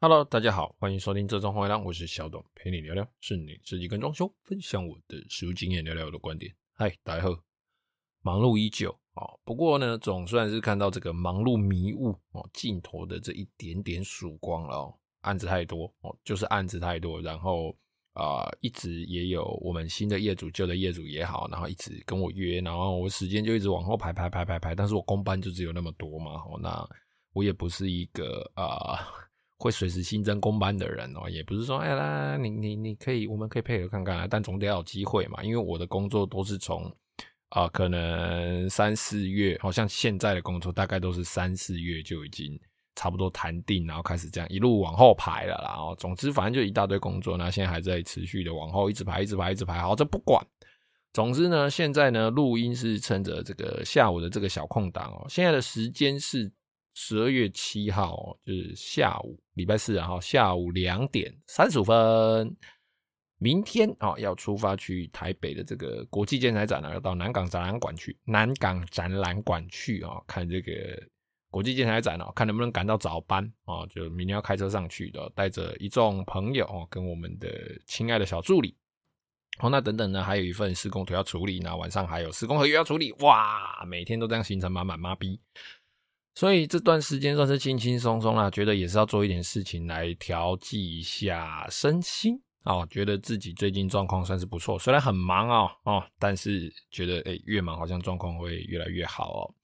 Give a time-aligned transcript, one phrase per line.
[0.00, 6.54] Hello，大家好，欢迎收听《这种坏浪》，我是小董，陪你聊聊是你自己跟装修，分享我的实务经验，聊聊我的观点。
[6.72, 7.30] 嗨，大家好，
[8.22, 14.94] 忙碌已久啊，不过呢，总算是看到这个忙碌迷雾哦尽头的这一点点曙光了哦。
[15.22, 17.76] 案子太多哦，就是案子太多，然后
[18.12, 26.88] 啊、一直也有我们新的业主、旧的业主也好，然后一直跟我约，然后我时间就一直往后排排排排排，但是我工班就只有那么多嘛，哦，那
[27.32, 29.26] 我也不是一个啊。
[29.58, 35.42] 会随时新增工班的人哦，也不是说哎啦，你你你可以，我们可以配合看看啊，但总得要有机会嘛。
[35.42, 36.90] 因为我的工作都是从
[37.48, 42.56] 啊、可能三四月，好像现在的工作大概都是三四月就已经
[42.94, 45.74] 差不多谈定，然后开始这样一路往后排了啦。
[45.76, 49.80] 哦总之反正就一大堆工作，那现在还在持续的往后一直排，一直排，一直排。
[49.80, 50.40] 好，这不管。
[51.12, 55.26] 总之呢，现在呢录音是趁着这个下午的这个小空档哦。
[55.28, 56.52] 现在的时间是。
[57.00, 62.56] 十二月七号，就是下午礼拜四，然后下午两点三十五分，
[63.38, 70.72] 明天啊要出发去台北的这个国际建材展呢，要到南港展览馆去，南港展览馆去啊，看这个
[71.52, 77.48] 国际建材展哦，看能不能赶到早班啊，就明天要开车上去的，带着一众朋友哦，跟我们的
[77.86, 78.76] 亲爱的小助理，
[79.60, 85.40] 哦，那等等呢，还有一份施工图要处理，那晚上还有施工合约要处理，哇，每天都这样行程满满，妈逼。
[86.38, 92.86] 所以这段时间算是轻轻松松啦，觉得也是要做一点事情来调剂一下身心哦。
[92.88, 99.54] 觉得自己最近状况算是不错，虽然很忙哦哦，但是觉得诶越忙好像状况会越来越好哦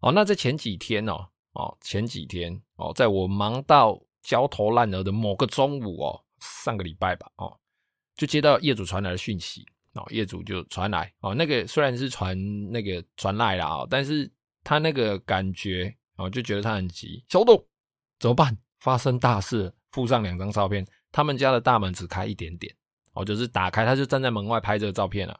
[0.00, 0.10] 哦。
[0.10, 7.54] 那在前几天哦哦前几天哦，在我忙到焦头烂额的某个中午哦，上个礼拜吧哦，
[8.16, 12.34] 就接到业主传来的讯息哦，业主就传来哦，那个虽然是传
[12.72, 14.32] 那个传来了啊，但是
[14.64, 15.94] 他那个感觉。
[16.16, 17.62] 哦，就觉得他很急，小董
[18.18, 18.56] 怎么办？
[18.78, 22.72] 发生大事，附上两张照片，他们家的大门只开一点点，
[23.14, 25.38] 哦，就是打开，他就站在门外拍这个照片了。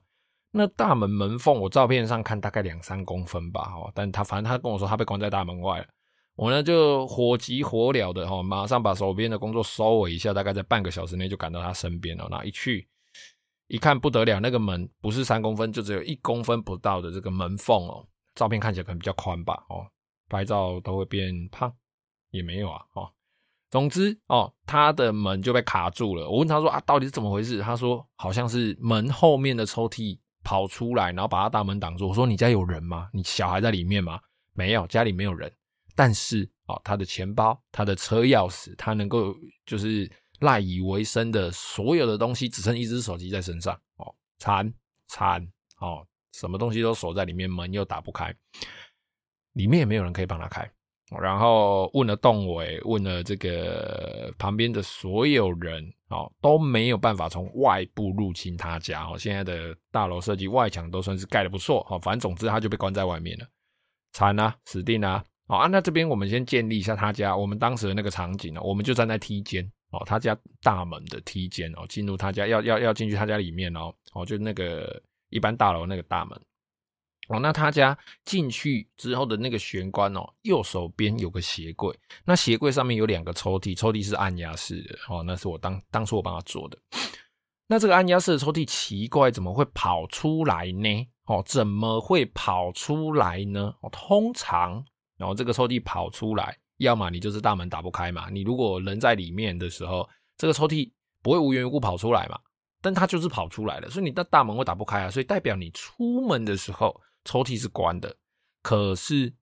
[0.51, 5.87] 那大门门缝，我照片上看大概两三公分吧，哦，但他反正他跟我说他被关在大门外了。
[6.35, 12.27] 我呢就火急火燎的，哦，马上把手边的工作收尾一下，大概在半个小时内就赶到他身边了。
[12.31, 12.89] 那一去
[13.69, 19.87] 一看不得了，那个门不是三公分，就只有一公分不到的这个门缝哦，照片看起来可能比较宽吧，哦。
[20.29, 21.73] 拍照都会变胖，
[22.31, 23.11] 也没有啊，哦，
[23.71, 26.29] 总之哦，他的门就被卡住了。
[26.29, 27.61] 我问他说啊，到底是怎么回事？
[27.61, 32.09] 他说好像是门后面的抽屉跑出来，然后把他大门挡住。
[32.09, 33.09] 我说你家有人吗？
[33.13, 34.21] 你小孩在里面吗？
[34.53, 35.53] 没有，家里没有人。
[35.95, 39.35] 但是哦，他的钱包、他的车钥匙、他能够
[39.65, 40.11] 就是
[40.41, 43.75] 赖以为生的所有的东西，只剩一只手机在身上。
[43.97, 44.73] 哦，惨
[45.09, 45.47] 惨
[45.79, 48.35] 哦，什么东西都锁在里面，门又打不开。
[49.57, 50.71] 里面也没有人可以帮他开，
[51.19, 59.03] 然后问了栋委，问了这个旁边的所有人，哦，都没有办法从外部入侵他家。
[59.07, 63.47] 哦，现在的大楼设计外墙都算是盖得不错，哦，反正总之他就被关在外面了，
[64.13, 65.25] 惨啊，死定了。
[65.47, 76.39] 哦，啊，那这边我们先建立一下他家，我们当时的那个场景呢，我们就站在梯间，哦，他家大门的梯间，哦，进入他家要要要进去他家里面哦，哦，就那个一般大楼那个大门。
[77.29, 81.93] 哦，那他家进去之后的那个玄关哦，右手边有个鞋柜，
[82.25, 86.79] 那鞋柜上面有两个抽屉，抽屉是按压式的哦，那是我当当初我帮他做的。
[87.67, 91.05] 那这个按压式的抽屉奇怪，怎么会跑出来呢？
[91.25, 93.75] 哦，怎么会跑出来呢？
[93.81, 94.85] 哦，通常，
[95.17, 100.89] 然后这个抽屉跑出来，要么你就是大门打不开嘛，你如果人在里面的时候，这个抽屉
[101.23, 102.39] 不会无缘无故跑出来嘛，
[102.81, 106.95] 但它就是跑出来了，所以你的大门会打不开啊，所以代表你出门的时候。
[107.27, 108.17] 抽屉是关的，
[108.63, 109.35] 可是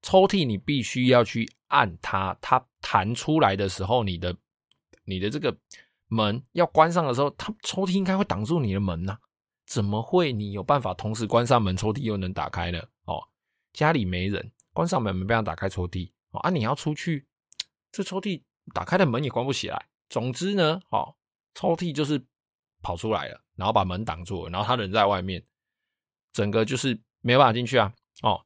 [0.00, 4.36] 抽屉你必须要去按它，它弹出来的时候，你的
[5.04, 5.58] 你的这个
[6.06, 9.18] 门要关上的时候，它抽屉应该会挡住你的门呐、
[9.66, 12.80] 怎么会你有办法同时关上门，抽屉又能打开呢？
[13.06, 13.20] 哦，
[13.72, 17.26] 家里没人，关上门没办法打开抽屉哦，啊，你要出去，
[17.90, 18.40] 这抽屉
[18.72, 19.88] 打开的门也关不起来。
[20.08, 21.16] 总之呢，哦，
[21.54, 22.24] 抽屉就是
[22.80, 25.44] 跑出来了，然后把门挡住了，然后他人在外面，
[26.32, 27.02] 整个就是。
[27.26, 27.92] 没有办法进去啊！
[28.22, 28.40] 哦，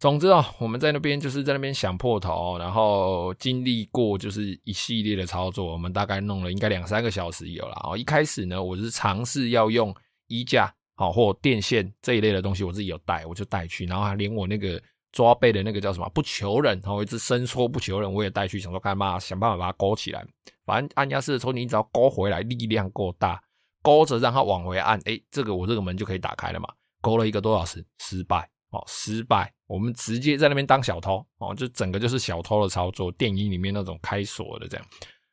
[0.00, 7.80] 总之哦，我们在那边就是在那边想破头，然后经历过就是一系列的操作，我们大概弄了应该两三个小时有了。
[7.84, 9.94] 哦，一开始呢，我是尝试要用
[10.26, 14.82] 衣架，好或电线这一类的东西，我自己有带，我就带去，然后还连我那个
[15.12, 20.26] 抓背的那个叫什么不求人，然后一直伸缩不求人，我也带去，想说干嘛想办法把它勾起来。
[20.64, 23.40] 反正按压式的时候，你只要勾回来，力量够大，
[23.82, 26.68] 勾着让它往回按，诶，这个我这个门就可以打开了嘛。
[27.00, 29.52] 勾了一个多小时，失败哦，失败！
[29.66, 34.86] 我们直接在那边当小偷哦，就整个就是小偷的操作，电影里面那种开锁的这样。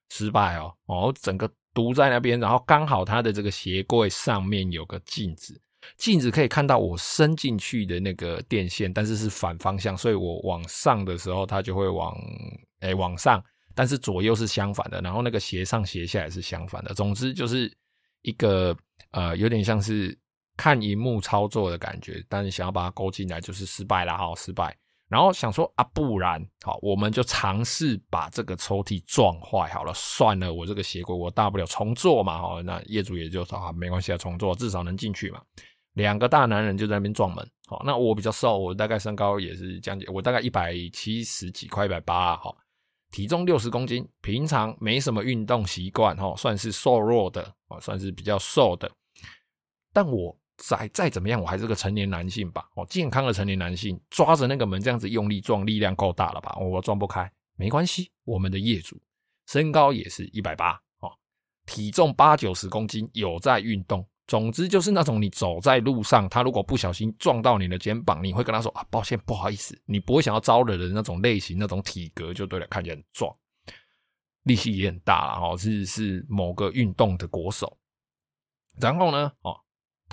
[0.10, 5.60] 失败哦，哦，整个堵在那边，然后刚好它的这个鞋柜上面有个镜子，
[5.98, 12.16] 镜子可以看到我伸进去的那个电线，但是是反方向，所以我往上的时候，它就会往
[12.82, 13.44] 诶、欸、往上，
[13.74, 17.76] 但是左右是相反的，然后那个斜上斜下也是相反的，总之就是
[18.22, 18.78] 一个
[19.12, 20.16] 呃有点像是
[20.56, 24.76] 看荧幕操作的感觉，但是想要把它勾进来就是失败了，哈失败。
[25.10, 29.94] 然后想说啊，不然好，我们就尝试把这个抽屉撞坏好了。
[29.94, 32.40] 算了，我这个鞋柜我大不了重做嘛。
[32.40, 35.40] 好，那业主也就说啊，没关系啊，重做至少能进去嘛。
[35.94, 37.48] 两个大男人就在那边撞门。
[37.68, 42.36] 好，那我比较瘦，我大概身高也是将近，我大概一百七十几，快一百八。
[42.38, 42.56] 好，
[43.12, 48.90] 体重六十公斤，平常没什么运动习惯，哈，算是瘦弱的，算是比较瘦的。
[49.92, 50.36] 但我。
[50.58, 52.70] 再再怎么样，我还是个成年男性吧。
[52.76, 56.56] 哦，健康的成年男性抓着那个门这样子用力撞，力量够大了吧？
[56.58, 58.12] 我撞不开，没关系。
[58.24, 59.02] 我们的业主
[59.48, 61.12] 身高也是一百八，哦，
[61.66, 64.08] 体重八九十公斤，有在运动。
[64.28, 69.78] 总之就是那种你走在路上，他如果不小心撞到你的肩膀，你会跟他说啊，抱歉，不好意思。
[69.86, 73.36] 你不会想要招惹的那种类型，那种体格就对了，看起来很壮，
[74.44, 75.46] 力气也很大了。
[75.46, 77.78] 哦，是是某个运动的国手。
[78.80, 79.60] 然后呢，哦。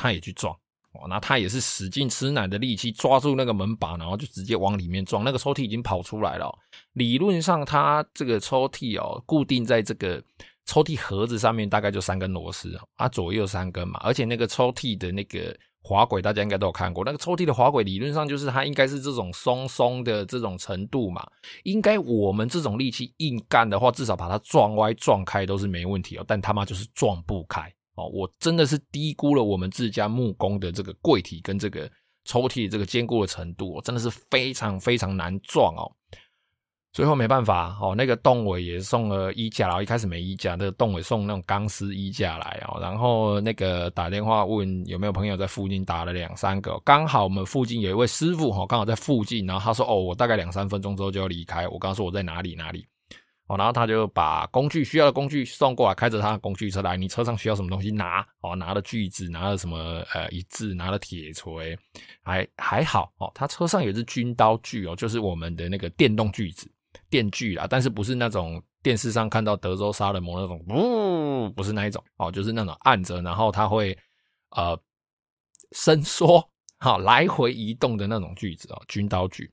[0.00, 0.54] 他也去撞
[0.94, 5.22] 哦，那他也是使劲吃奶的力气抓住那个门把，然后就直接往里面撞。
[5.22, 6.50] 那个抽屉已经跑出来了。
[6.94, 10.22] 理论上，它这个抽屉哦，固定在这个
[10.64, 14.00] 抽屉盒子上面，大概就三根螺丝哦，啊，左右三根嘛。
[14.02, 17.04] 而且那个抽屉的那个滑轨，大家应该都有看过。
[17.04, 21.24] 那个抽屉的滑轨理论上就是它应该是这种松松的这种程度嘛。
[21.64, 26.24] 应该我们这种力气硬干的话，至少把它撞歪撞开都是没问题哦。
[26.26, 27.72] 但他妈就是撞不开。
[28.00, 31.90] 哦，我真的是低估了我们自家木工的这个柜体跟这个
[32.24, 35.90] 抽屉这个坚固的程度，真的是非常非常难撞哦。
[36.92, 52.84] 最后没办法，哦，那个栋委也送了衣架，然后一开始没衣架，那个栋委送那种钢丝衣架来哦，然后那个打电话问有没有朋友在附近，打了两三个，刚好我们附近有一位师傅哈，刚好在附近，然后他说哦，我大概两三分钟之后就要离开，我刚说我在哪里哪里。
[53.50, 56.96] 哦，然后他就把工具需要的工具送过来，开着他的工具车来。
[56.96, 58.24] 你车上需要什么东西拿？
[58.42, 59.76] 哦，拿了锯子，拿了什么
[60.14, 61.76] 呃一字，拿了铁锤，
[62.22, 63.28] 还还好哦。
[63.34, 66.70] 他车上有只军刀锯哦，就是我们的那个电动锯子，
[67.08, 73.98] 电锯啦，但是不是那种电视上看到德州杀人魔那种，不、不是那一种哦，就是那种按着，然后它会
[74.50, 74.80] 呃
[75.72, 76.38] 伸缩，
[76.78, 79.50] 好、哦、来回移动的那种锯子哦，军刀锯。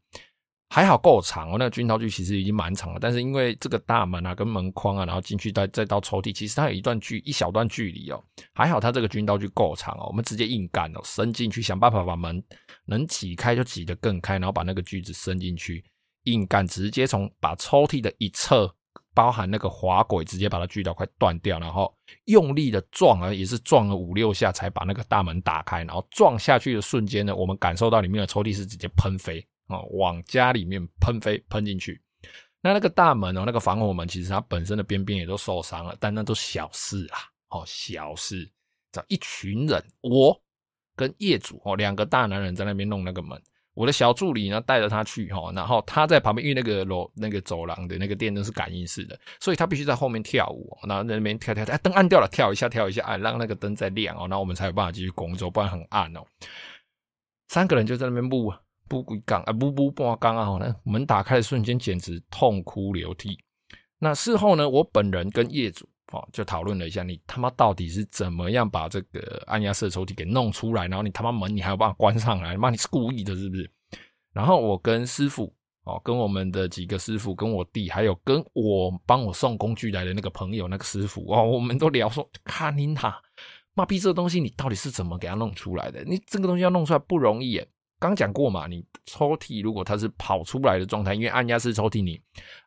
[0.69, 8.21] 还好够长哦，那个军刀锯其实已经蛮长了，但是因为这个大门啊跟门框啊，然后进去再再到抽屉，其实它有一段距一小段距离哦。
[8.53, 12.43] 还好它这个军刀锯够长哦，我们直接硬干哦，伸进去想办法把门
[12.85, 15.83] 能挤开就挤得更开，然后把那个锯子伸进去，
[16.23, 18.69] 硬干直接从把抽屉的一侧
[19.13, 21.91] 包含那个滑轨直接把它锯到快断掉，然后
[22.25, 29.47] 用力的撞啊，也是撞了五六下才把那个大门打开，然后撞下去的瞬间呢，我们感受到里面的抽屉是直接喷飞。
[29.67, 32.01] 哦，往家里面喷飞喷进去，
[32.61, 37.19] 那那个大门哦，那个防火门其实它本身的边边也都受伤了，但那都小事啊，
[37.49, 38.49] 哦，小事。
[38.93, 40.41] 找一群人，我
[40.95, 43.39] 跟业主哦，两个大男人在那边弄那个门，
[43.73, 56.21] 我的小助理呢带着他去哈，然后他在旁边，因为那个楼那个走廊的那个电灯是感应式的，所以他必须在后面跳舞，然后在那边跳跳跳，灯暗掉了，跳一下跳一下，哎，让那个灯再亮哦，然后我们才有办法继续工作，不然很暗哦。
[57.49, 58.51] 三个人就在那边木。
[58.87, 60.57] 不归杠啊，不不不杠啊！
[60.59, 63.37] 那门打开的瞬间简直痛哭流涕。
[63.99, 70.87] 那事后呢，我本人跟业主哦就讨论了一下，你他妈到底是怎么样把这个按压式抽屉给弄出来？
[70.87, 72.55] 然后你他妈门你还有办法关上来？
[72.55, 73.69] 妈你是故意的，是不是？
[74.33, 75.51] 然后我跟师傅
[75.83, 83.19] 哦，跟我们的几个师傅，跟我弟，还有跟我帮我送工具来的那个朋友那个师傅哦，我们都聊说，看你他
[83.73, 86.03] 妈逼这个东西，你到底是怎么给他弄出来的？
[86.03, 87.59] 你这个东西要弄出来不容易。
[87.99, 92.21] 刚讲过嘛，你抽屉如果它是跑出来的状态，因为按压式抽屉你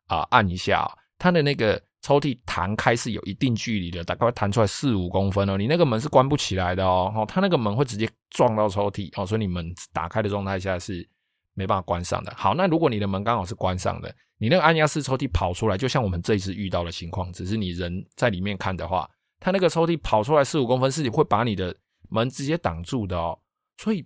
[0.07, 5.57] 啊、按一下，它的那个抽屉弹开是有一定距离的，大概弹出来四五公分哦。
[5.57, 11.09] 你那个门是关不起来的哦，哦，它那个门会直接撞到抽屉哦，所以你门打开的状态下是
[11.55, 12.33] 没办法关上的。
[12.37, 19.09] 好，那如果你的门刚好是关上的，你那个按压式抽屉跑出来，就像我们这一次遇到的情况，只是你人在里面看的话，
[19.39, 21.73] 它那个抽屉跑出来四五公分是会把你的
[22.09, 23.39] 门直接挡住的哦，
[23.77, 24.05] 所以。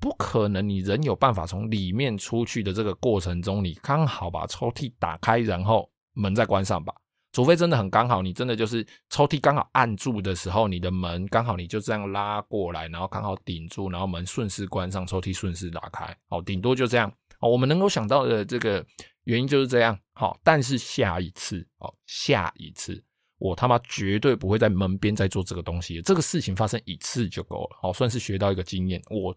[0.00, 6.94] 不可能，你人有办法从里面出去的这个过程中，你刚好把抽屉打开，然后门再关上吧。
[7.32, 16.16] 除非真的很刚好，你真的就是抽屉刚好按住的时候，你的门刚好你就这样拉过来，然后刚好顶住，然后门顺势关上，抽屉顺势打开。
[16.28, 17.12] 好，顶多就这样。
[17.40, 18.84] 我们能够想到的这个
[19.24, 19.96] 原因就是这样。
[20.14, 23.00] 好，但是下一次哦，下一次
[23.38, 26.00] 我他妈绝对不会在门边再做这个东西。
[26.02, 29.00] 这个事情发生一次就够了，好，算是学到一个经验。
[29.10, 29.36] 我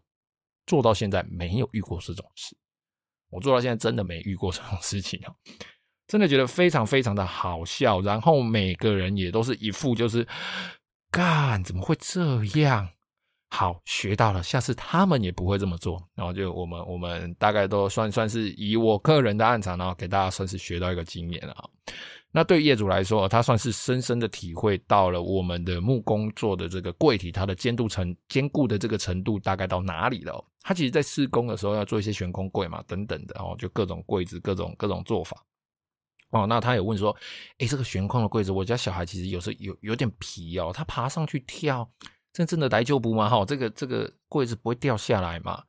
[0.66, 2.56] 做到现在没有遇过这种事，
[3.30, 5.34] 我做到现在真的没遇过这种事情啊，
[6.08, 8.02] 真的觉得非常非常的好笑。
[8.02, 10.28] 然后每个人也都是一副就是，
[11.10, 12.90] 干，怎么会这样？
[13.54, 16.02] 好，学到了，下次他们也不会这么做。
[16.16, 21.70] 然后就我们我们大概都算算是以我个人的案场，然后给大家算是学到一个经验了。
[22.34, 30.44] 那对业主来说，他算是深深的体会到了我们的木工做的这个柜体，它的坚度程坚固的这个程度大概到哪里了。
[30.62, 35.44] 他其实在施工的时候要做一些悬空柜嘛，等等的哦，就各种柜子，各种各种做法。
[36.30, 37.14] 哦，那他有问说，
[37.58, 41.90] 诶，这个悬空的柜子，我家小孩其实有时候有有点皮哦，他爬上去跳。
[42.32, 43.28] 真正的来就不吗？
[43.28, 45.62] 哈，这个这个柜子不会掉下来嘛？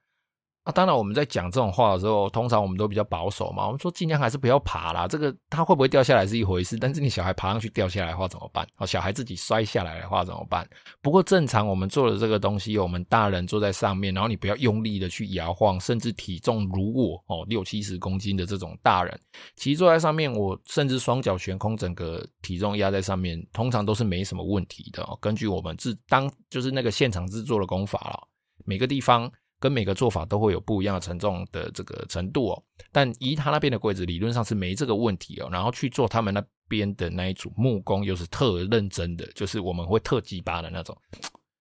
[0.64, 3.66] 啊，当然我们在讲这种话的时候，通常我们都比较保守嘛。
[3.66, 5.08] 我们说尽量还是不要爬啦。
[5.08, 8.64] 这个它会不会掉下来是一回事，但是你小孩爬上去掉下来的话怎么办？
[8.78, 10.64] 哦，小孩自己摔下来的话怎么办？
[11.00, 19.18] 不过正常我们做的这个东西，我们大人坐在上面，然后你不要用力的去摇晃，甚至体重如我哦六七十公斤的这种大人，
[19.56, 25.04] 其实坐在上面，我甚至双脚悬空，整个体重压在上面，通常都是没什么问题的。
[25.20, 28.28] 根据我们制当就是那个现场制作的功法了，
[28.64, 29.28] 每个地方。
[29.62, 40.98] 跟每个做法都会有不一样的承重的这个程度哦，但依他那边的柜子理论上是没这个问题哦，然后去做他们那边的那一组木工又是特认真的，就是我们会特鸡巴的那种，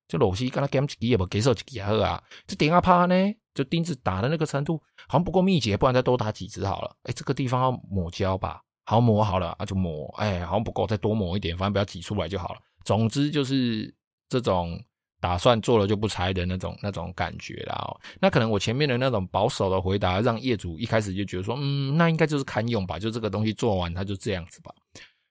[0.08, 3.16] 就螺丝跟他给几也不给手几下啊，这顶下趴呢，
[3.54, 13.94] 就钉子打的那个程度好像不够密集，不然再多打几只好了，哎，这个地方要抹胶吧，好抹好了啊就抹，哎，好像不够再多抹一点，反正不要挤出来就好了，总之就是
[14.28, 14.84] 这种。
[15.22, 24.74] 打算做了就不拆的那种那种感觉啦哦，那可能我前面的那种保守的回答，让业主一开始就觉得说，嗯，那应该就是堪用吧，就这个东西做完它就这样子吧。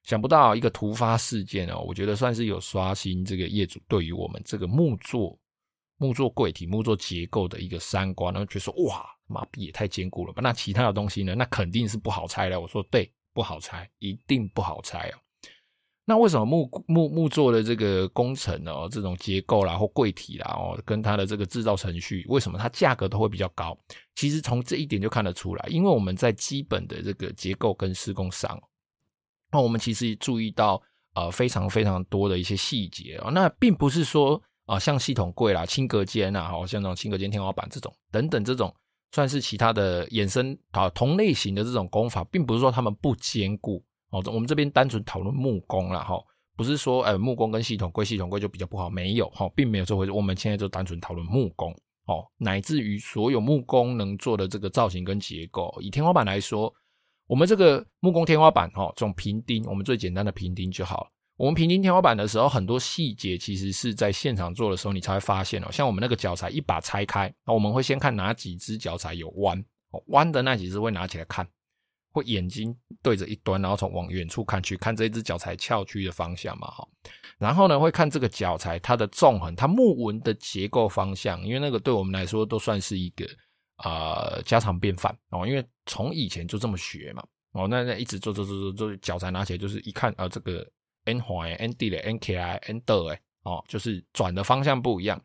[0.05, 5.39] 想不到一个突发事件哦，我觉得算是有刷新这个业主对于我们这个木作
[5.99, 10.41] 木作柜体木作结构的一个三观，然后觉得说，哇，妈逼也太坚固了吧？
[10.41, 11.35] 那其他的东西呢？
[11.35, 12.61] 那肯定是不好拆了。
[12.61, 15.19] 我说对，不好拆，一定不好拆哦。
[16.11, 18.73] 那为什么木木木做的这个工程呢？
[18.91, 23.79] 这种结构啦或柜体啦哦，跟它的这个制造程序，为什么它价格都会比较高？
[24.17, 28.61] 其实从这一点就看得出来，因为我们在基本的这个结构跟施工上，
[29.53, 30.83] 那我们其实注意到
[31.15, 33.31] 呃非常非常多的一些细节啊。
[33.31, 38.75] 那并不是说啊像系统柜啦、轻隔间啊，好像那种轻隔间天花板这种等等这种，
[39.13, 43.81] 算是其他的衍生啊同类型的这种工法，并不是说他们不坚固。
[44.11, 46.21] 哦，我们这边单纯讨论木工啦，哈，
[46.57, 50.13] 不是说呃木工跟系统柜系统柜就比较不好，没有哈，并没有这回事。
[50.13, 51.71] 我们现在就单纯讨论木工，
[52.07, 56.73] 哦，乃至于所有木工能做的这个造型跟结构，以天花板来说，
[57.27, 61.11] 我们这个木工天花板哈，这种平钉，我们最简单的平钉就好了。
[61.37, 65.69] 我们平钉天花板的时候，很多细节其实是在现场做的时候你才会发现哦。
[65.73, 69.65] 像我们那个脚材一把拆开，那我们会先看哪几只脚材有弯，
[70.09, 71.49] 弯的那几只会拿起来看。
[72.13, 76.87] 会眼睛对着一端，然后从往远处看去，看这一只脚材翘曲的方向嘛，哈。
[77.39, 83.25] 然后呢，会看这个脚材它的纵横，它木纹的结构方向，因为那个对我们来说都算是一个
[83.85, 90.67] 呃家常便饭哦，因为从以前就这么学嘛，哦，那那一直做做做做做，脚材拿起来就是一看啊、呃，这个
[91.05, 95.19] N 环 N D 的 N K I N 的哎，哦，就是转的方向不一样，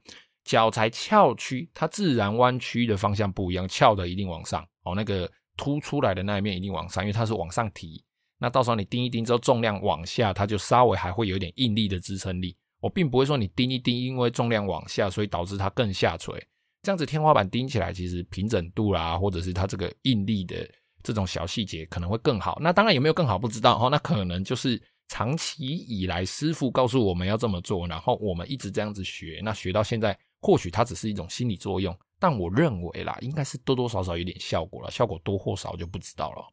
[0.43, 5.29] 脚材翘曲，它自然弯曲的方向不一样，翘的一定往上哦，那个。
[5.57, 8.03] 凸出来的那一面一定往上，因为它是往上提。
[8.37, 12.55] 那到时候你钉一钉之后，重量往下，它就稍微还会有点应力的支撑力。
[12.81, 16.35] 我并不会说你钉一钉，因为重量往下，所以导致它更下垂。
[16.83, 20.69] 这样子天花板钉起来，其实平整度啦，或者是它这个应力的
[21.01, 22.59] 这种小细节可能会更好。
[22.61, 23.87] 那当然有没有更好不知道哈。
[23.87, 31.97] 那可能就是长期以来师傅告诉我们要这么做，然后我们一直这样子学，那学到现在，或许它只是一种心理作用。
[32.19, 36.45] 但我认为啦，应该是多多少少有点效果了，效果多或少就不知道了。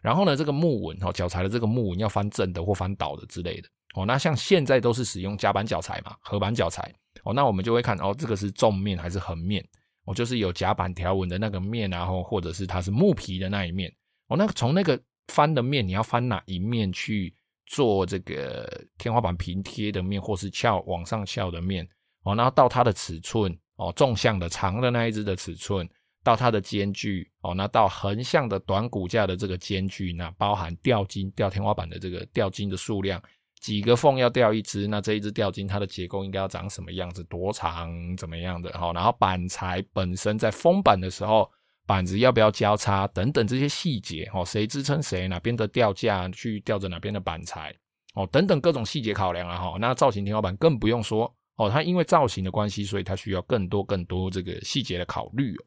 [0.00, 4.06] 然后呢，这个木纹哦，脚材的这个木纹要翻正的或翻倒的之类的哦。
[4.06, 6.92] 那像现在都是使用夹板脚材嘛，合板脚材
[7.24, 9.64] 哦，那我们就会看哦，这个是纵面还是横面
[10.06, 13.92] 哦，就是有夹板条纹的那个面啊，或或者是它是木皮的那一面
[14.28, 14.36] 哦。
[14.36, 17.34] 那从那个翻的面，你要翻哪一面去
[17.66, 21.88] 做这个天花板平贴的面，或是翘往上翘的面
[22.26, 23.58] 哦，然后到它的尺寸。
[23.78, 25.86] 哦，纵向的长的那一只的尺寸，
[26.24, 33.22] 到它的间距，哦，那到横向的短骨架的这个间距，那包含吊筋吊天花板的这个吊筋的数量，
[33.60, 41.46] 几个缝要吊一只，那这一只吊筋它的结构应该要长什么样子，多长，怎么样的，好，然后板材本身在封板的时候，
[41.86, 47.76] 板子要不要交叉等等这些细节哦，谁支撑谁，哪边的吊架去吊着哪边的板材
[48.14, 49.76] 哦，等等各种细节考量啊哈。
[49.78, 55.64] 那造型天花板更不用说哦，它因为造型的关系，所以它需要更多更多这个细节的考虑哦。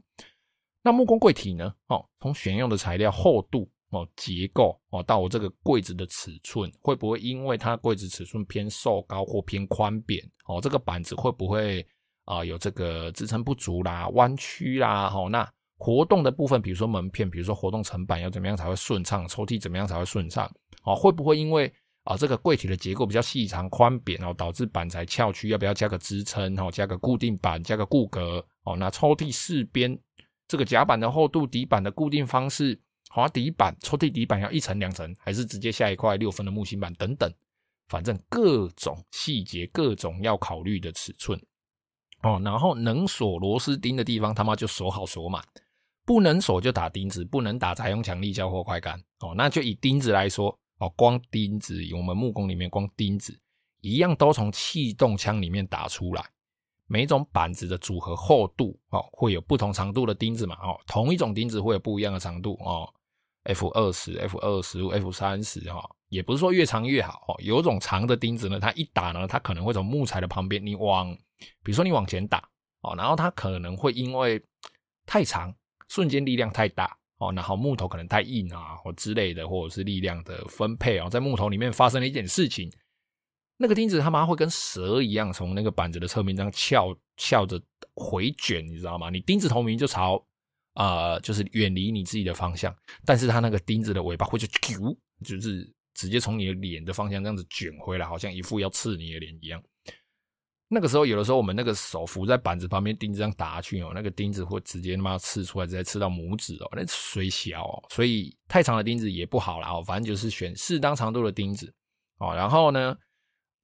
[0.81, 1.73] 那木工柜体呢？
[1.87, 11.85] 哦，从选用的材料厚度哦、结构哦，到我这个柜子的尺寸，会不会因为它柜子尺寸偏瘦高或偏宽扁哦，这个板子会不会
[12.25, 15.11] 啊、有这个支撑不足啦、弯曲啦？
[15.11, 19.27] 哦，那活动的部分，比如说门片，比如说活动层板要怎么样才会顺畅？
[19.27, 20.47] 抽屉怎么样才会顺畅？
[20.83, 21.73] 哦，会不会因为
[22.09, 25.49] 啊、这个柜体的结构比较细长宽扁哦，导致板材翘曲？
[25.49, 26.59] 要不要加个支撑？
[26.59, 28.43] 哦，加个固定板，加个固格？
[28.63, 29.95] 哦，那抽屉四边。
[30.47, 37.31] 这个夹板的厚度、底板的固定方式、滑底板、抽屉底板要一层两层，还是直接下一块六分的木芯板等等，
[37.89, 41.39] 反正各种细节、各种要考虑的尺寸
[42.23, 42.41] 哦。
[42.43, 45.39] 然后能锁螺丝钉的地方，他妈就锁好锁满；
[46.07, 49.35] 不能锁就打钉子，不能打才用强力胶或快干哦。
[49.37, 53.37] 那就以钉子来说哦，光钉子，我们木工里面光钉子
[53.81, 56.25] 一样都从气动枪里面打出来。
[56.87, 62.91] 每一种板子的组合厚度哦，会有不同长度的钉子嘛哦，同一种钉子会有不一样的长度哦
[63.43, 67.35] ，F 二十、F 二十五、F 三十哈，也不是说越长越好哦。
[67.43, 71.15] 有种长的钉子呢，它一打呢，它可能会从木材的旁边，你往，
[71.63, 72.39] 比如说你往前打
[72.81, 74.43] 哦，然后它可能会因为
[75.05, 75.53] 太长，
[75.87, 82.71] 瞬间力量太大哦，然后木头可能太硬啊或之类的，或者是力量的分配哦，在木头里面发生了一件事情。
[83.57, 87.61] 那个钉子他妈会跟蛇一样从那个板子的侧面这样翘翘着
[87.93, 89.09] 回卷，你知道吗？
[89.09, 90.25] 你钉子头明就朝
[90.75, 92.73] 呃，就是远离你自己的方向，
[93.05, 94.95] 但是它那个钉子的尾巴会就啾，
[95.25, 99.61] 就是直接从你的脸的方向这样子卷回来，好像一副要刺你的脸一样。
[100.69, 111.73] 那个时候有的时候我们那个手扶在板子旁边，钉子这样打下去哦，那个钉子会直接他妈刺出来，直接刺到拇指哦，那水小哦，所以太长的钉子也不好啦哦，反正就是选适当长度的钉子
[112.19, 112.95] 哦，然后呢。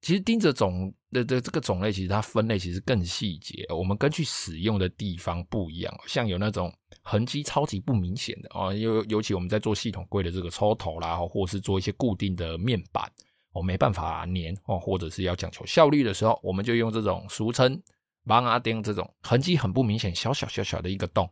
[0.01, 3.65] 其实钉子种的的这个种类，其实它分类其实更细节。
[3.70, 13.11] 我们根据使用的地方不一样，像有那种痕迹超级不明显的哦，尤尤其我们在做系统柜的这个抽头啦，或是做一些固定的面板，
[13.55, 17.81] 我没办法粘哦，或者是要讲求效率的时候，我们就用这种俗称
[18.25, 21.27] 邦阿钉这种痕迹很不明显、小小小小的一个洞，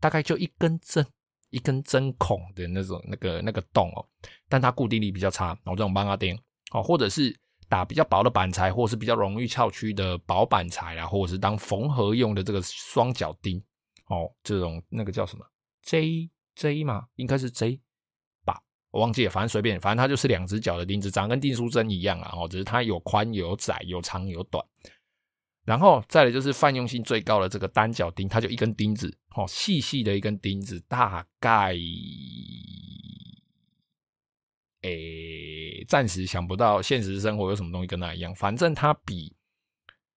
[0.00, 1.06] 大概就一根针、
[1.50, 4.04] 一根针孔的那种那个那个洞哦，
[4.48, 6.36] 但它固定力比较差，然后这种邦阿钉
[6.72, 7.38] 哦，或者是。
[7.68, 13.60] 打比较薄的板材，或者是比较容易翘曲的薄板材啊，或者是当缝合用的这个双角钉
[14.06, 15.44] 哦，这种那个叫什么
[15.82, 17.08] J J 嘛？
[17.16, 17.80] 应该是 J，
[18.96, 24.64] 我忘记了，反正随便，反正它就是两只脚的钉子，长跟订书针一样啊，哦，只是它有宽有窄，有长有短。
[25.66, 31.76] 然后再来就是泛用性最高的这个单脚钉，它就一根钉子，哦，细细的一根钉子，大概。
[34.82, 38.34] 诶，暂时想不到现实生活有什么东西跟它一样。
[38.34, 39.34] 反正它比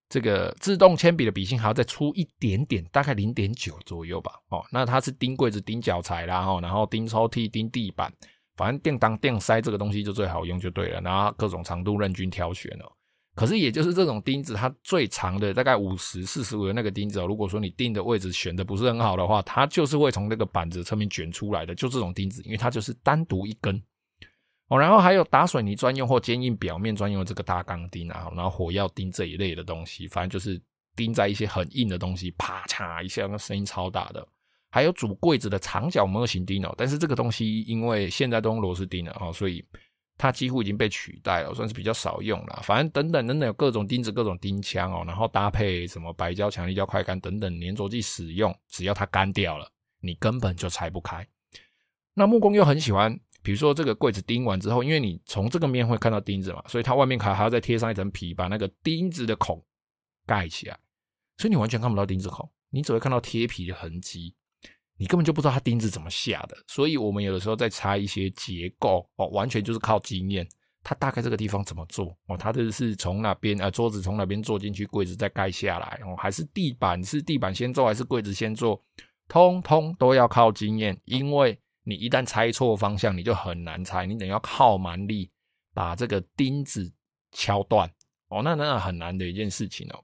[0.08, 4.32] 这个自动铅笔的笔芯还要再粗一点点，大概零点九左右吧。
[4.50, 8.14] 哦，那它是钉柜子、钉脚材啦，哦，然后钉抽屉、钉地板，
[8.60, 11.00] 反正钉当钉塞这个东西就最好用就对了。
[11.00, 12.92] 然后各种长度任君挑选哦。
[13.34, 21.74] 可是也就是这种钉子，它最长的大概五十、四十五的那个钉子哦，如果说你钉的位置选的不是很好的话，它就是会从那个板子侧面卷出来的。
[21.74, 23.82] 就这种钉子，因为它就是单独一根。
[24.68, 30.62] 哦，然后还有打水泥专用或坚硬表面专用这个大钢钉啊，然后火药钉这一类的东西，反正就是
[30.98, 34.28] 钉在一些很硬的东西，啪嚓一下，那声音超大的。
[34.70, 39.66] 还有主柜子的长角模型钉哦，但是这个东西因为现在都用螺丝钉了哦，所以
[40.18, 42.62] 它几乎已经被取代了，算是比较少用了。
[42.64, 51.28] 反正等等等等，有各种钉子、各种钉枪哦，然后搭配什么白胶、强力胶、快干等等粘着剂使用，只要它干掉了，你根本就拆不开。
[52.14, 53.20] 那木工又很喜欢。
[53.42, 59.66] 比如说这个柜子钉完之后，因为你从这个面会看到钉子嘛，所以它外面还还要再贴上一层皮，把那个钉子的孔
[60.28, 60.78] 盖起来，
[61.38, 64.36] 所以你完全看不到钉子孔，你只会看到贴皮的痕迹，
[65.00, 66.56] 你根本就不知道它钉子怎么下的。
[66.68, 70.48] 所以我们有的时候在拆一些结构哦，完全就是靠经验，
[70.84, 78.80] 它大概这个地方怎么做哦，它这是从哪边呃桌子从哪边坐进去，柜子再盖下来哦，还是地板是地板先做还是柜子先做，
[79.28, 81.60] 通通都要靠经验，因为。
[81.86, 85.28] 你一旦拆错方向，你就很难拆，你等要靠蛮力
[85.74, 86.92] 把这个钉子
[87.32, 87.90] 敲断
[88.28, 90.04] 哦，那那很难的一件事情哦。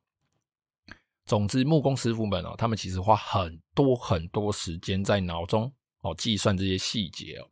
[1.26, 7.48] 总之，木工师傅们哦，他们其实花很多很多时间在脑中哦计算这些细节哦。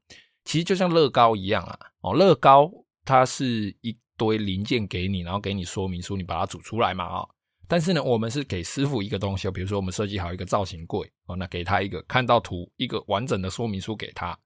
[0.46, 2.72] 其实就像乐高一样啊，哦，乐高
[3.04, 7.26] 它是一堆零件给你，然后给你说明书，你把它组出来嘛啊。
[7.68, 14.38] 但是呢，我们是给师傅一个东西，比如说我们设计好一个造型柜哦，那给他一个看到图一个完整的说明书给他，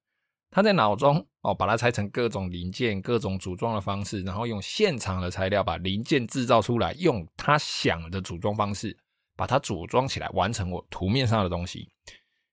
[0.51, 8.95] 他在脑中哦把它拆成各种零件、各种组装的方式，然后用现场的材料把零件制造出来，用他想的组装方式
[9.37, 11.87] 把它组装起来，完成我图面上的东西。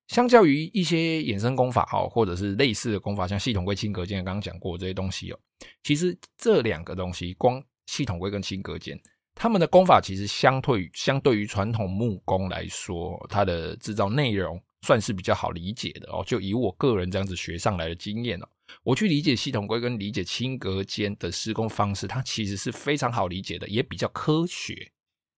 [0.06, 5.38] 相较于一些衍生工法哦，或者是类似的工法，像系统柜、轻隔间，刚刚讲过这些东西哦，
[5.82, 9.00] 其实这两个东西，光系统柜跟轻隔间。
[9.34, 16.22] 他们的工法其实相对相对于传统木工来说，它的制造内容算是比较好理解的哦。
[16.26, 18.48] 就以我个人这样子学上来的经验哦，
[18.84, 24.92] 我去理解系统柜跟理解轻隔间的施工方式，它其实是非常好理解的，也比较科学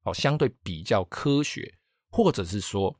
[0.06, 1.70] 哦，相对比较科学，
[2.10, 2.98] 或者是说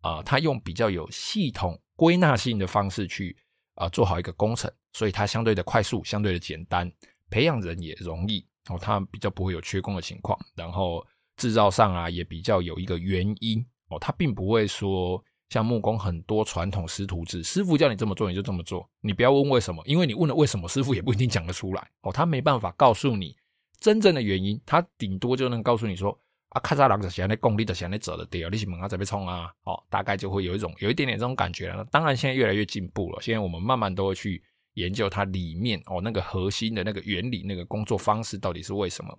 [0.00, 3.36] 啊，它用比较有系统归纳性的方式去
[3.76, 6.90] 啊做好一个工程，所以它相对的快速，相对的简单，
[7.30, 8.44] 培养人也容易。
[8.68, 23.36] 哦，它比较不会有缺工的情况，然后制造上啊也比较有一个原因哦，它并不会说像木工很多传统师徒制，师傅叫你这么做你就这么做，你不要问为什么，因为你问了为什么，师傅也不一定讲得出来哦，他没办法告诉你
[23.78, 26.18] 真正的原因，他顶多就能告诉你说
[26.56, 31.84] 啊，咔嚓啷的想那功力的想那走的掉，你是门啊这边冲啊，哦，大概就会有一种有一点点这种感觉了。
[31.90, 34.42] 当然现在越来越进步了，现在我们慢慢都会去。
[34.76, 39.18] 研究它里面哦，那个核心的那个原理，那个工作方式到底是为什么？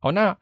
[0.00, 0.36] 好，那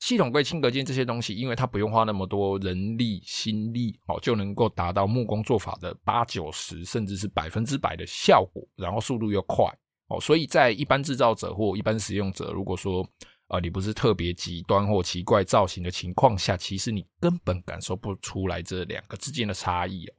[0.00, 9.64] 系统柜、轻隔间这些东西，因为它不用花那么多人力心力哦，就能够达到木工做法的八九十甚至是百分之百的效果，然后速度又快
[10.08, 13.02] 哦，所以在一般制造者或一般使用者，如果说
[13.50, 20.14] 啊你不是特别极端或奇怪造型的情况下，其实你根本感受不出来这两个之间的差异哦，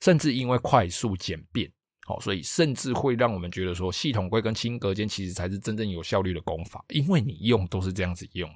[0.00, 1.70] 甚至因为快速简便。
[2.04, 8.50] 好，所以甚至会让我们觉得说，系统柜跟轻隔间其实才是真正有效率的工法，因为你用都是这样子用，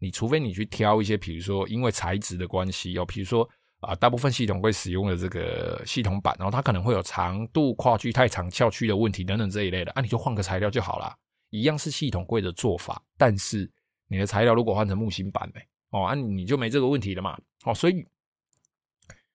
[0.00, 11.14] 你除非你去挑一些，比如说因为材质的关系哦，比如说啊，大部分系统柜使用的这个系统板，然后它可能会有长度跨距太长翘曲的问题等等这一类的，啊，你就换个材料就好了，
[11.56, 13.70] 一样是系统柜的做法，但是
[14.08, 18.04] 你的材料如果换成木芯板呢，哦，啊，你就没这个问题了嘛，哦，所以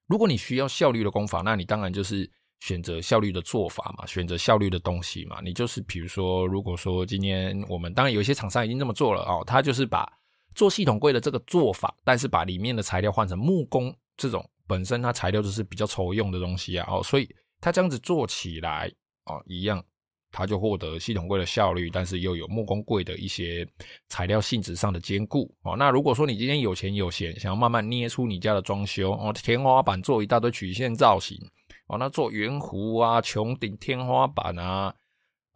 [0.07, 2.29] 如果你需要效率的工法，那你当然就是。
[2.63, 10.07] 选择效率的做法嘛，选择效率的东西嘛，你就是比如说，如果说今天我们当然有些厂商已经这么做了哦，他就是把
[10.53, 17.27] 做系统柜的这个做法，但是把里面的材料换成木工这种本身它材料就是比较抽用的东西啊，哦，所以
[17.59, 18.87] 他这样子做起来
[19.25, 19.83] 哦，一样，
[20.31, 23.67] 他就获得系统柜的效率，但是又有木工柜的一些
[24.07, 25.75] 材料性质上的兼顾哦。
[25.77, 31.37] 那如果说你今天有钱有闲，想要慢慢捏出你家的装修哦，天花板做一大堆曲线造型。
[31.87, 34.95] 哦，那做圆弧啊、穹顶、天花板啊，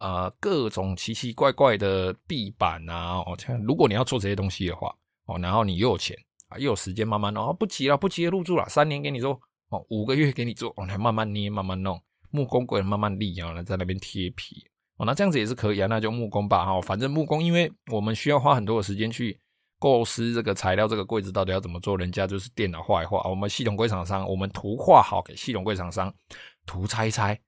[0.00, 3.34] 呃，各种奇奇怪怪的壁板啊，哦，
[3.64, 6.14] 如果你要做这些东西的话，哦，然后你又有钱
[6.48, 11.98] 啊，又有时间慢慢弄，哦，不急了，不急，入住了，三年给你做，哦，五个月给你做，哦，来慢慢捏，慢慢弄，
[12.36, 14.66] 木工柜慢慢立，然后在那边贴皮，
[14.98, 19.40] 哦，那这样子也是可以啊，那就木工吧，哈，反正木工，因为我们需要花很多的时间去。
[19.78, 21.98] 构思这个材料，这个柜子到底要怎么做？
[21.98, 26.10] 人家就是电脑画一画，我们系统柜厂商，我们图画好给系统柜厂商，
[26.64, 27.38] 图拆一拆，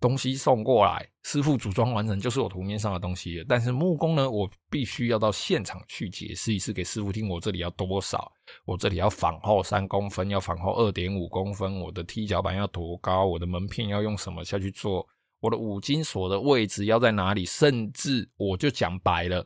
[0.00, 3.44] 东西送过来，师傅组装完成就是我图面上的东西了。
[3.48, 8.30] 但是木工呢，我必须要到现场去解释一次给师傅听，我这里要多少，
[8.64, 15.06] 我这里要仿后三公分，要仿后二点五公分，我的踢脚板要多高，我的门片要用什么下去做，
[15.40, 19.44] 我的五金锁的位置要在哪里，甚至我就讲白了。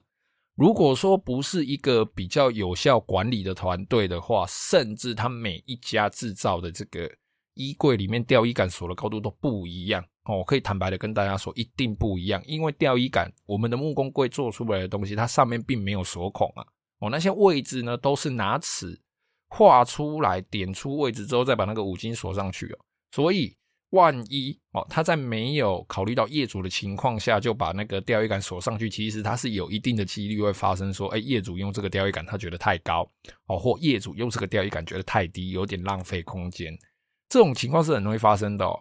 [0.54, 7.10] 如果说不是一个比较有效管理的团队的话，甚至他每一家制造的这个
[7.54, 10.38] 衣柜里面吊衣杆锁的高度都不一样哦。
[10.38, 16.64] 我可以坦白的跟大家说，一定不一样，因为吊衣杆，我们的木工柜做出来的东西，它上面并没有锁孔啊。
[16.98, 19.00] 哦，那些位置呢，都是拿尺
[19.48, 22.78] 画出来，点出位置之后，再把那个五金锁上去哦。
[23.10, 23.56] 所以。
[23.92, 33.06] 万一哦，他在没有考虑到业主的情况下，就把那个吊衣杆锁上去，其实他是有一定的几率会发生说，哎，业主用这个吊衣杆他觉得太高
[33.48, 36.72] 哦，或业主用这个吊衣杆觉得太低，有点浪费空间，
[37.32, 38.78] 这种情况是很容易发生的哦。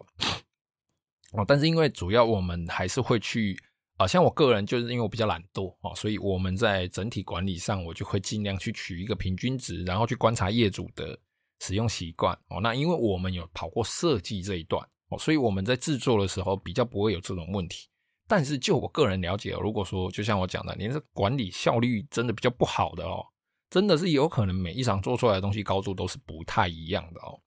[1.48, 3.58] 但是因为主要我们还是会去
[3.96, 11.18] 啊，像我个人就是因为我比较懒惰哦，所以我们在整体管理上，我就会尽量去取一个平均值，然后去观察业主的
[11.60, 12.60] 使用习惯哦。
[12.60, 15.18] 那因为我们有跑过设计这一段哦。
[15.18, 17.88] 所以我们在制作的时候比较不会有这种问题，
[18.28, 23.24] 但是就我个人了解，如果说就像我讲的，你这管理效率真的比较不好的哦，
[23.70, 27.40] 真的是有可能每一场做出来的东西高度都是不太一样的哦。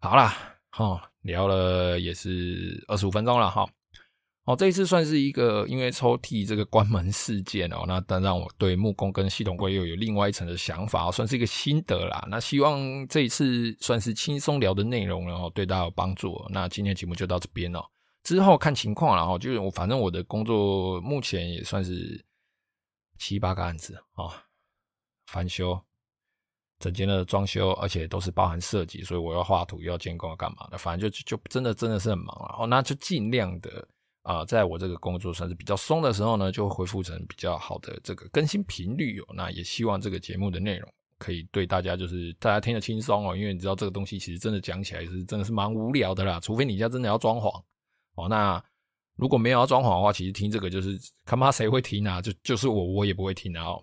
[0.00, 0.32] 好啦，
[0.70, 3.68] 哈，聊了也是二十五分钟了哈，
[4.44, 12.24] 哦，这一次算是一个因为抽屉这个关门事件哦，那当然让我对木工跟系统柜又有另外一层的想法，算是一个心得啦。
[12.30, 16.40] 那希望这一次算是轻松聊的内容，然后对大家有帮助。
[16.50, 17.84] 那今天节目就到这边哦，
[18.22, 22.24] 之后看情况，然后就是我反正我的工作目前也算是
[23.18, 24.46] 七八个案子啊，
[25.26, 25.78] 翻修、
[26.78, 32.56] 整间的装修，而且都是包含设计，所以我要画图、要监工、要干嘛的，反正就就真的真的是很忙啊。
[32.58, 33.86] 哦，那就尽量的。
[34.22, 39.26] 啊，在我这个工作算是比较松的时候呢，就会恢复成比较好的这个更新频率哦。
[39.34, 47.48] 那也希望这个节目的内容可以对大家就是大家听得轻松哦，因为你知道这个东西其实真的讲起来是真的是蛮无聊的啦，除非你家真的要装潢
[48.16, 48.28] 哦。
[48.28, 48.62] 那
[49.16, 52.20] 如果没有要装潢的话，其实听这个就是看怕谁会听啊？
[52.20, 53.64] 就就是我，我也不会听啊。
[53.64, 53.82] 哦，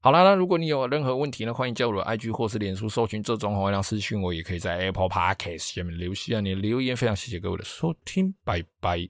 [0.00, 6.96] 好啦，那如果你有任何问题呢，欢迎加入 IG 或是脸书搜寻这种红亮私讯我，也可以在 Apple Podcast 下面留下你的留言。
[6.96, 9.06] 非常谢谢各位的收听，拜拜。